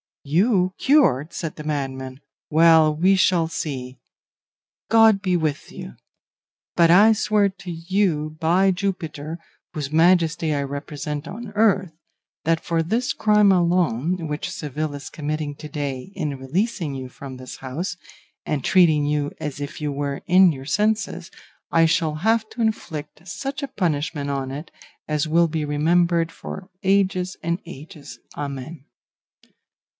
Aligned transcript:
"'You 0.23 0.73
cured!' 0.79 1.33
said 1.33 1.55
the 1.55 1.63
madman; 1.63 2.21
'well, 2.49 2.95
we 2.95 3.15
shall 3.15 3.47
see; 3.47 3.99
God 4.87 5.21
be 5.21 5.35
with 5.37 5.71
you; 5.71 5.95
but 6.75 6.89
I 6.89 7.13
swear 7.13 7.49
to 7.49 7.71
you 7.71 8.37
by 8.39 8.69
Jupiter, 8.69 9.39
whose 9.73 9.91
majesty 9.91 10.53
I 10.53 10.61
represent 10.63 11.27
on 11.27 11.51
earth, 11.53 11.91
that 12.45 12.59
for 12.63 12.83
this 12.83 13.13
crime 13.13 13.51
alone, 13.51 14.27
which 14.27 14.51
Seville 14.51 14.93
is 14.95 15.09
committing 15.09 15.55
to 15.55 15.67
day 15.69 16.11
in 16.15 16.37
releasing 16.37 16.93
you 16.95 17.07
from 17.09 17.37
this 17.37 17.57
house, 17.57 17.95
and 18.45 18.63
treating 18.63 19.05
you 19.05 19.31
as 19.39 19.59
if 19.59 19.81
you 19.81 19.91
were 19.91 20.21
in 20.25 20.51
your 20.51 20.65
senses, 20.65 21.31
I 21.71 21.85
shall 21.85 22.15
have 22.15 22.47
to 22.49 22.61
inflict 22.61 23.27
such 23.27 23.61
a 23.63 23.67
punishment 23.67 24.29
on 24.29 24.51
it 24.51 24.71
as 25.07 25.27
will 25.27 25.47
be 25.47 25.65
remembered 25.65 26.31
for 26.31 26.69
ages 26.83 27.37
and 27.43 27.59
ages, 27.65 28.19
amen. 28.35 28.85